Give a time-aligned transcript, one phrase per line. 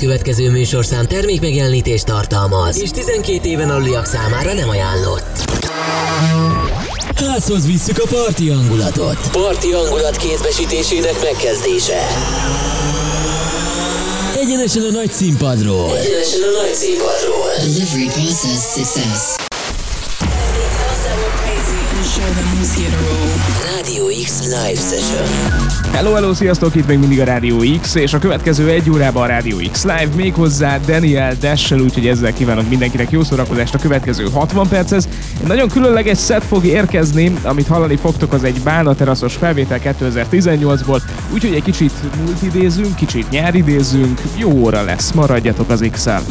[0.00, 5.50] következő műsorszám termékmegjelenítést tartalmaz, és 12 éven aluliak számára nem ajánlott.
[7.14, 9.30] Házhoz visszük a parti hangulatot.
[9.32, 12.06] Parti hangulat kézbesítésének megkezdése.
[14.40, 15.96] Egyenesen a nagy színpadról.
[15.96, 17.50] Egyenesen a nagy színpadról.
[17.56, 19.48] Delivery process success.
[23.76, 25.68] Rádió X Live Session.
[25.92, 26.74] Hello, hello, sziasztok!
[26.74, 30.08] Itt még mindig a Rádió X, és a következő egy órában a Rádió X Live
[30.16, 35.08] méghozzá Daniel Dash-sel, úgyhogy ezzel kívánok mindenkinek jó szórakozást a következő 60 perchez.
[35.40, 41.00] Egy nagyon különleges set fog érkezni, amit hallani fogtok, az egy bánateraszos felvétel 2018-ból,
[41.32, 41.92] úgyhogy egy kicsit
[42.24, 46.22] múlt idézünk, kicsit nyár idézünk, jó óra lesz, maradjatok az X-el.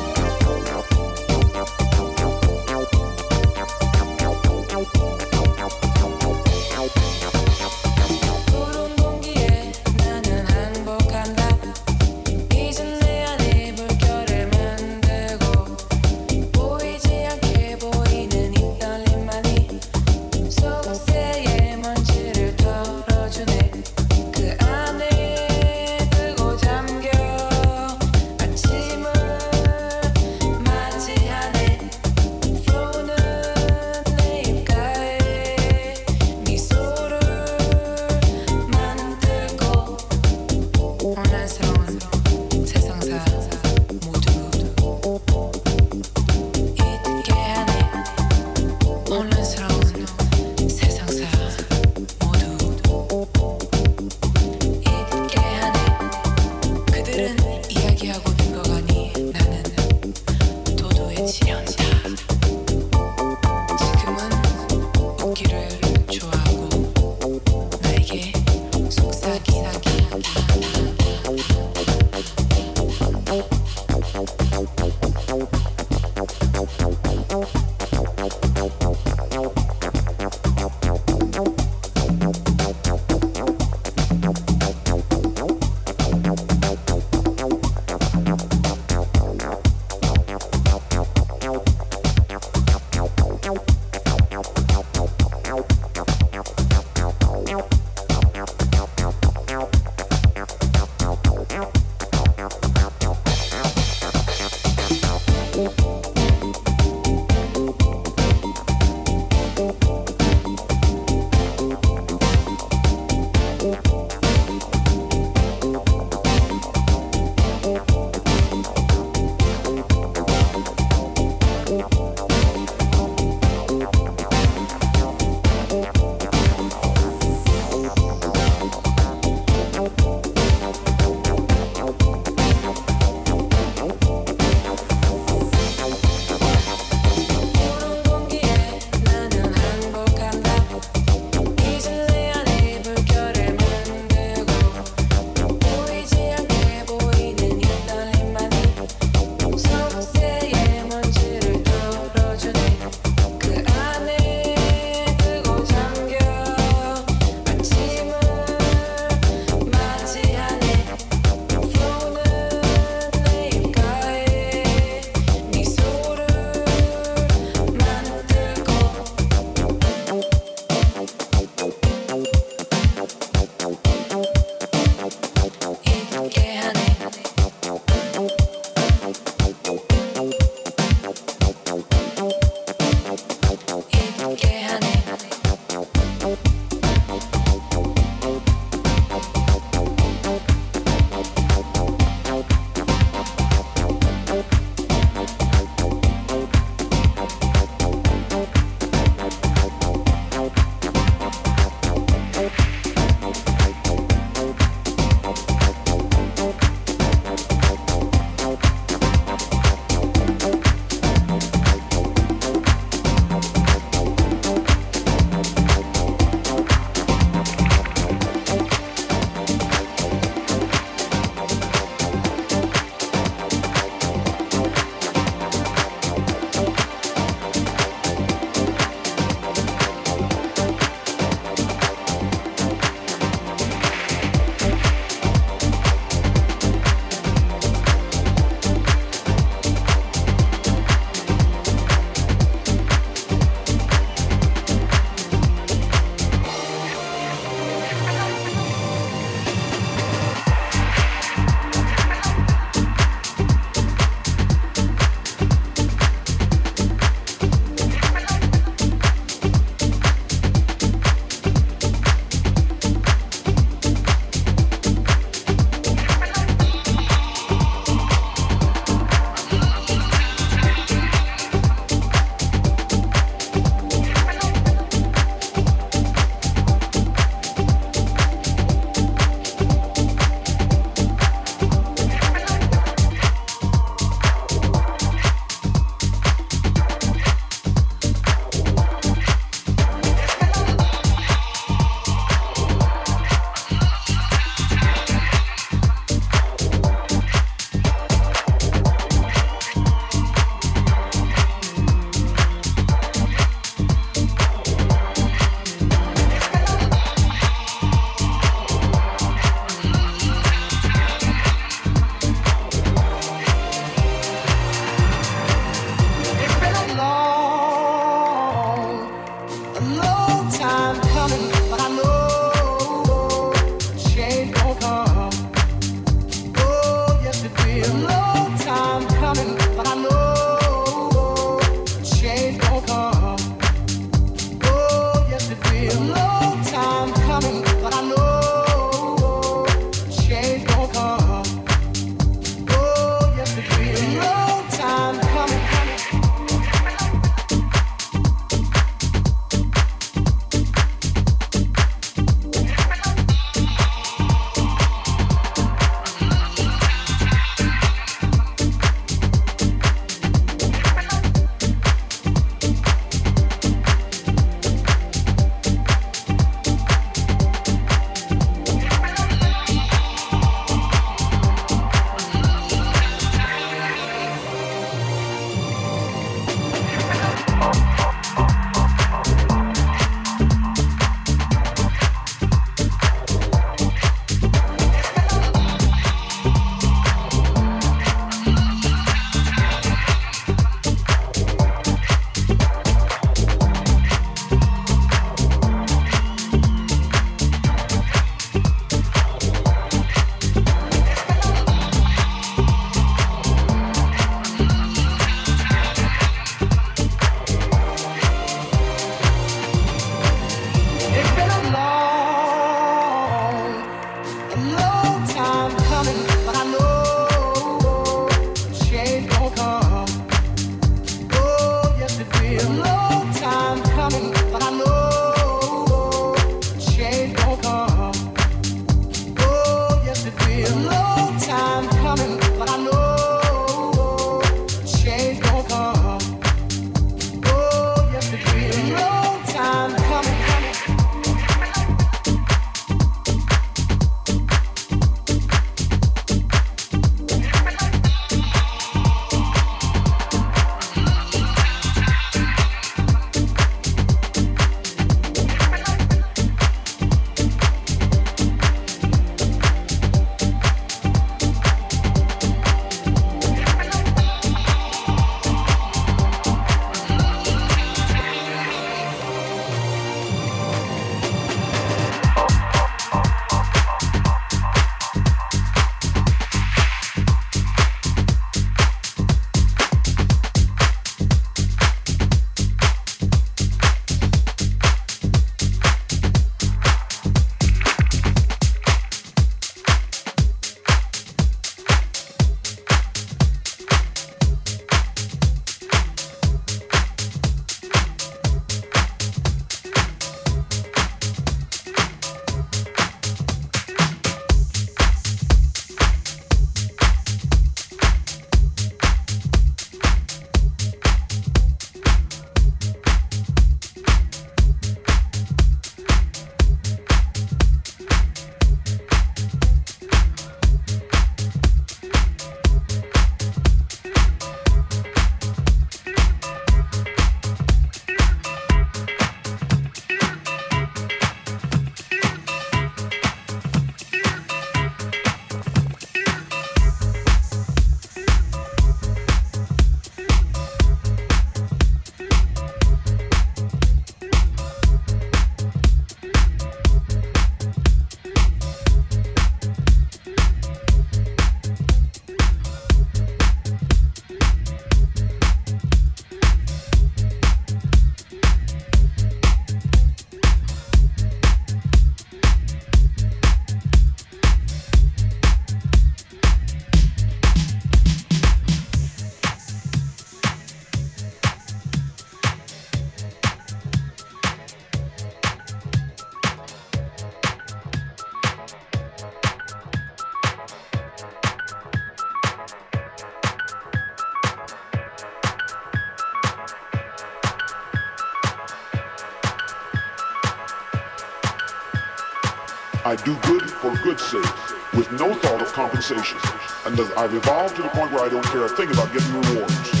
[593.21, 596.39] I do good for good's sake, with no thought of compensation.
[596.87, 600.00] And I've evolved to the point where I don't care a thing about getting rewards.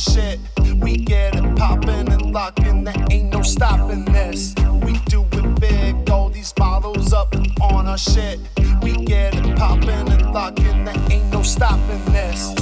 [0.00, 0.40] shit.
[0.76, 4.54] We get it poppin' and lockin', there ain't no stoppin' this.
[4.82, 8.40] We do it big, all these bottles up on our shit.
[8.82, 12.59] We get it poppin' and lockin', there ain't no stoppin' this.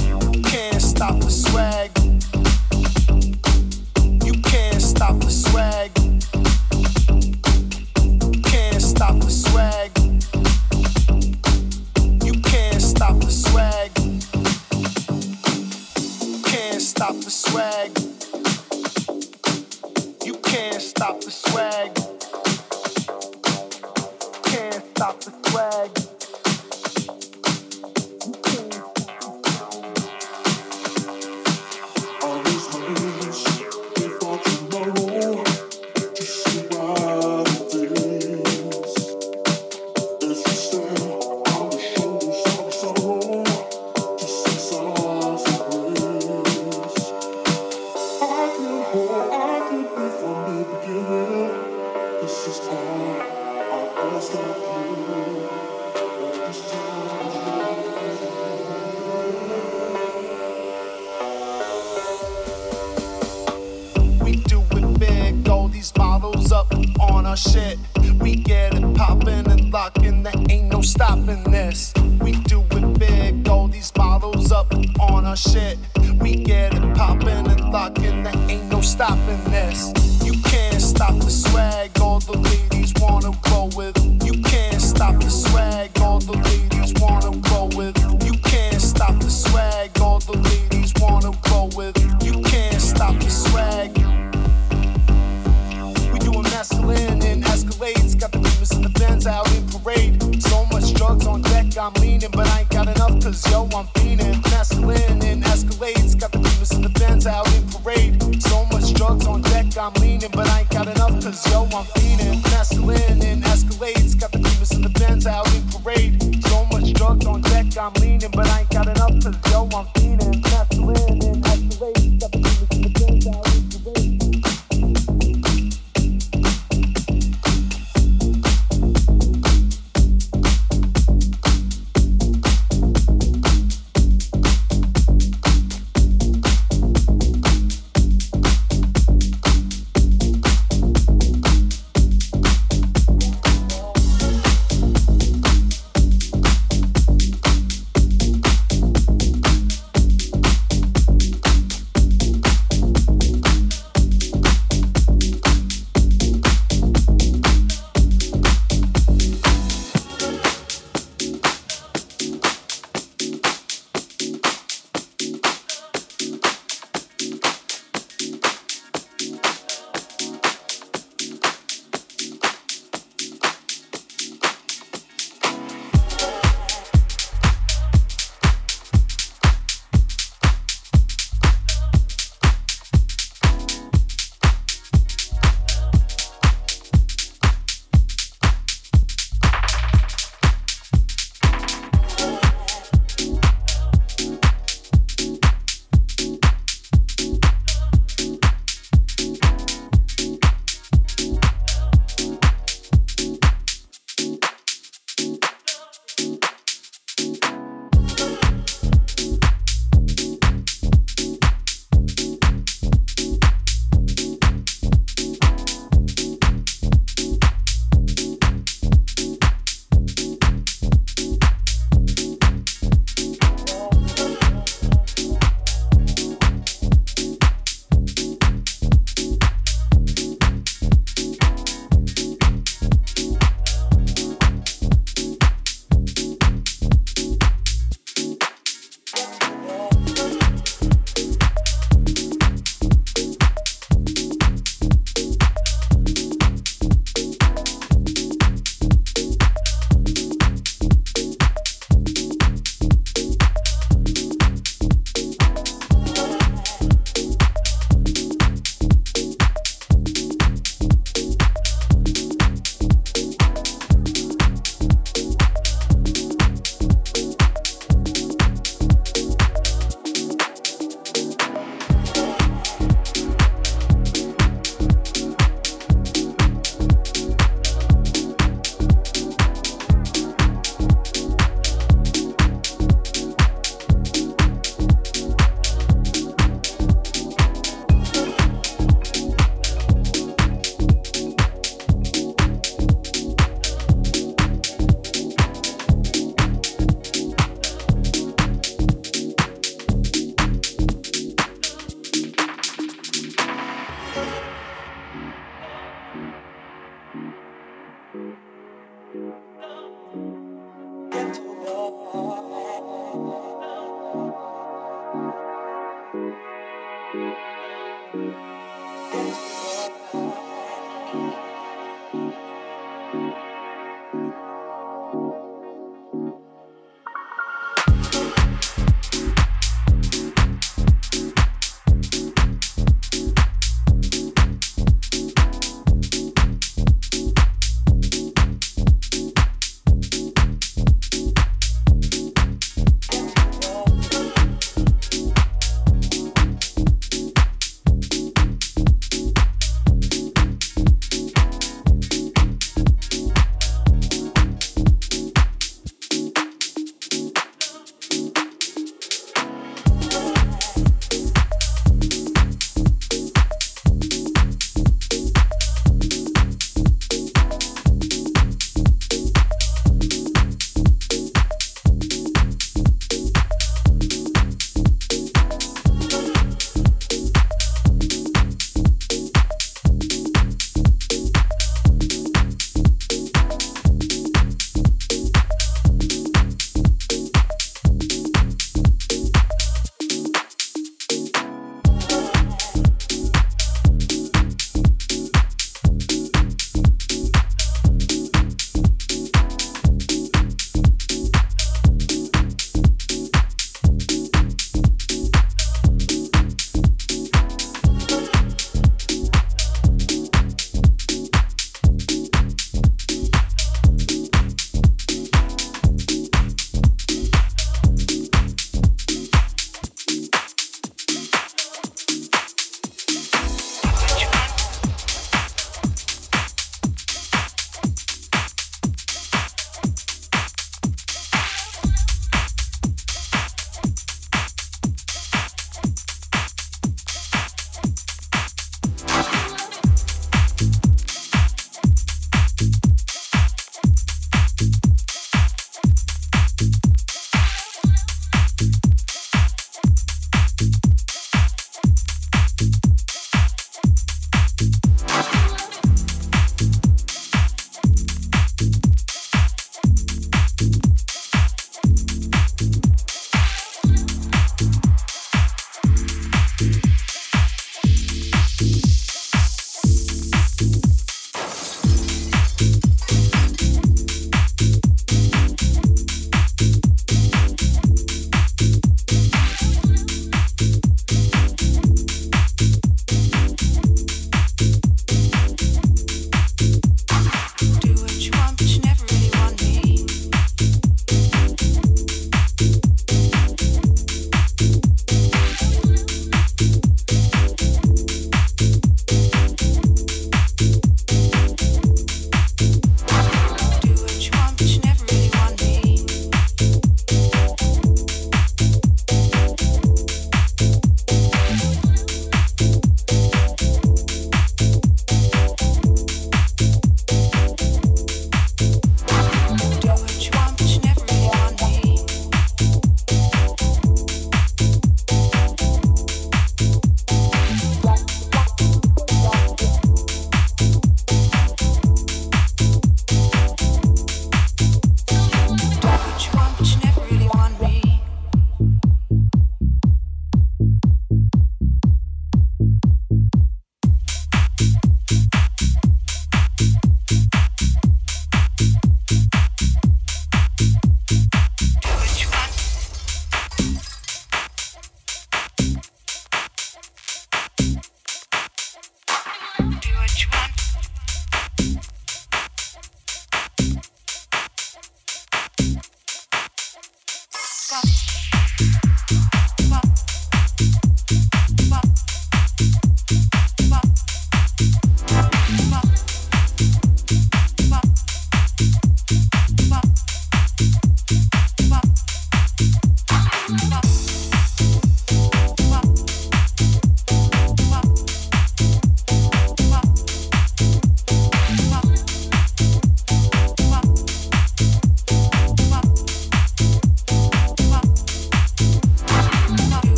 [101.89, 104.43] I'm leaning, but I ain't got enough, cause yo, I'm fiending.
[104.51, 108.43] Masculine in escalades, got the demons and the bends out in parade.
[108.43, 111.85] So much drugs on deck, I'm leaning, but I ain't got enough, cause yo, I'm
[111.97, 112.43] fiending.
[112.51, 113.08] Masculine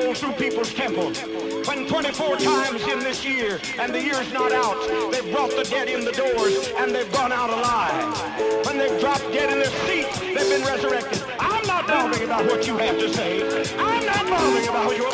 [0.00, 1.20] through people's temples.
[1.68, 5.88] When 24 times in this year, and the year's not out, they've brought the dead
[5.88, 8.64] in the doors, and they've gone out alive.
[8.64, 11.22] When they've dropped dead in their seats, they've been resurrected.
[11.38, 13.42] I'm not bothering about what you have to say.
[13.78, 15.09] I'm not bothering about what you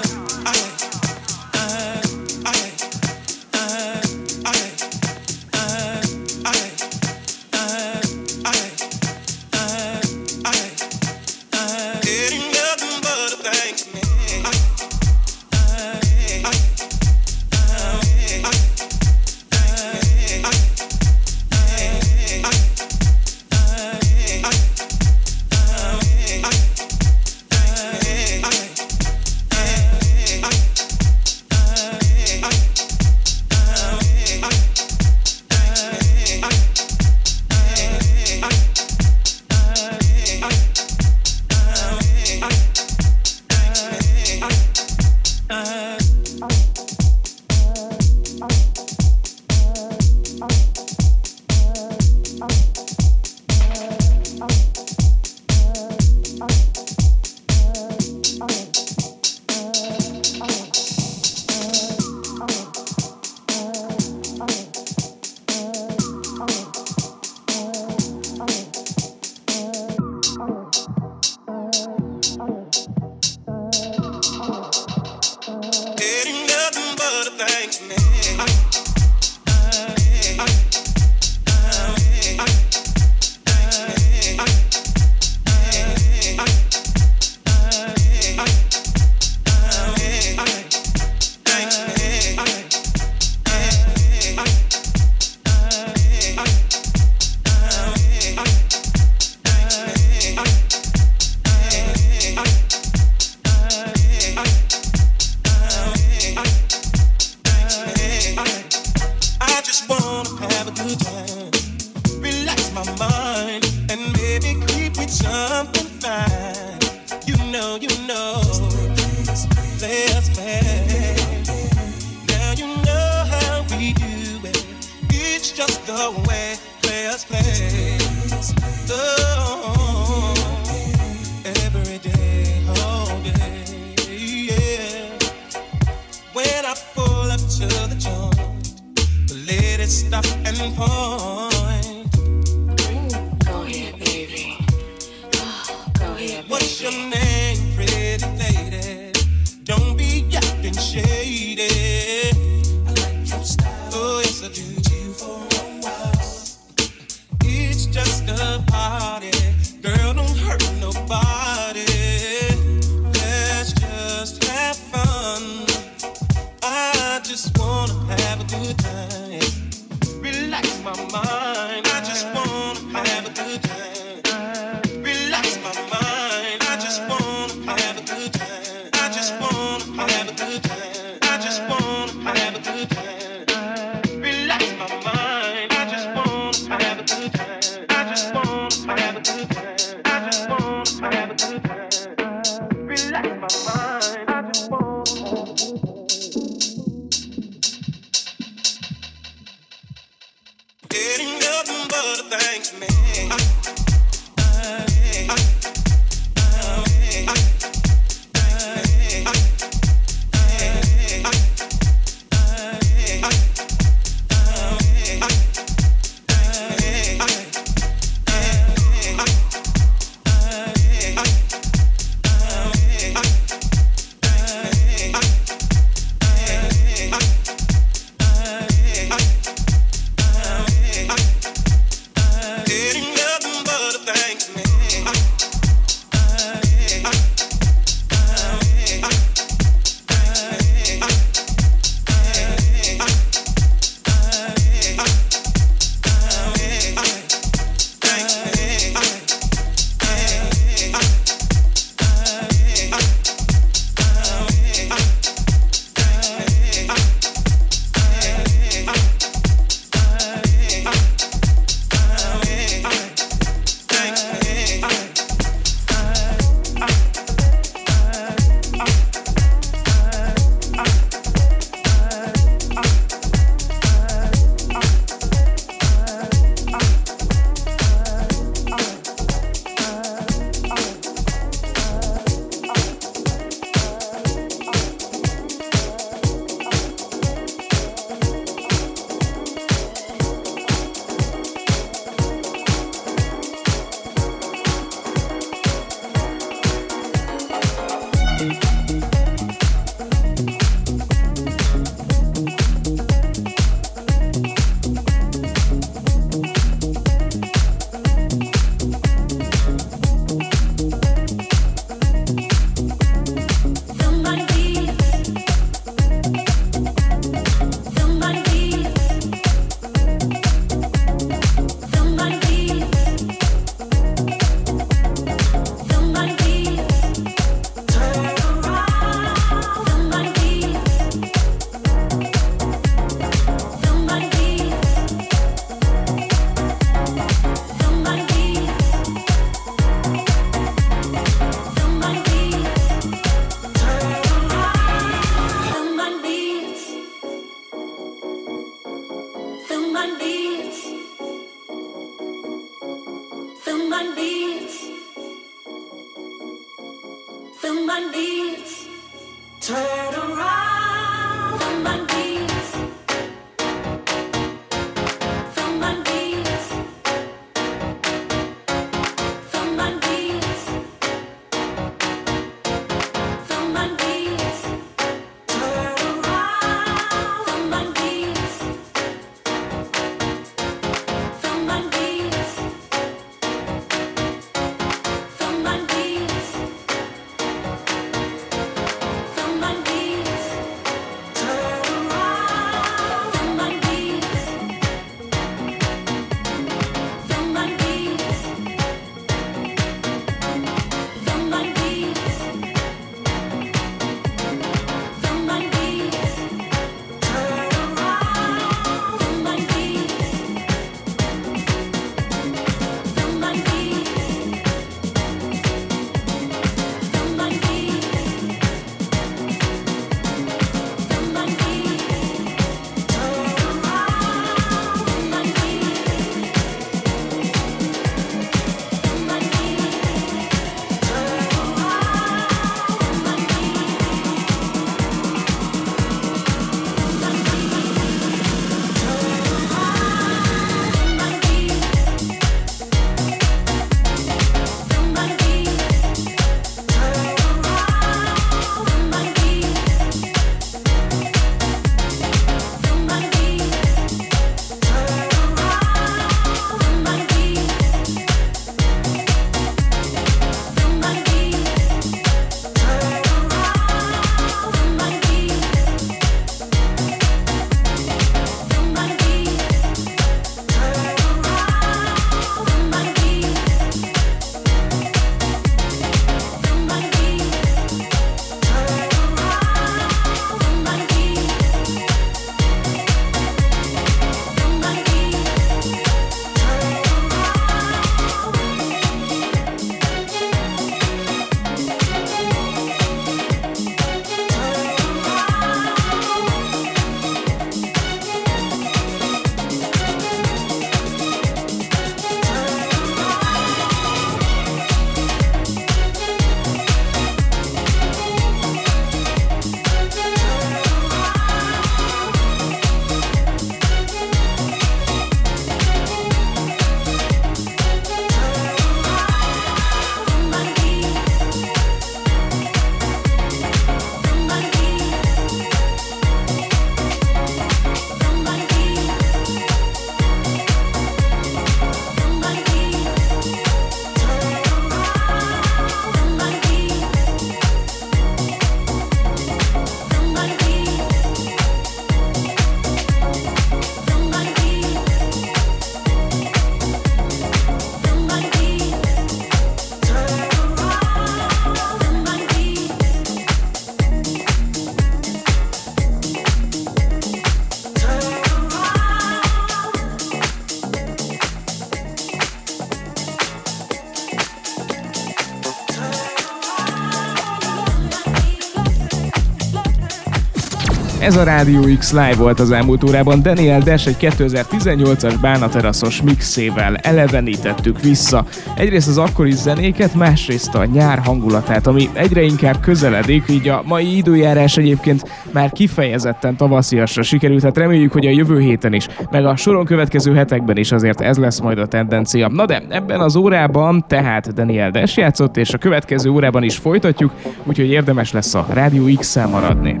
[571.24, 573.42] Ez a Rádió X Live volt az elmúlt órában.
[573.42, 578.44] Daniel Dash egy 2018-as bánateraszos mixével elevenítettük vissza.
[578.76, 584.16] Egyrészt az akkori zenéket, másrészt a nyár hangulatát, ami egyre inkább közeledik, így a mai
[584.16, 585.22] időjárás egyébként
[585.52, 590.34] már kifejezetten tavasziasra sikerült, hát reméljük, hogy a jövő héten is, meg a soron következő
[590.34, 592.48] hetekben is azért ez lesz majd a tendencia.
[592.48, 597.32] Na de ebben az órában tehát Daniel Dash játszott, és a következő órában is folytatjuk,
[597.64, 600.00] úgyhogy érdemes lesz a Rádió X-szel maradni.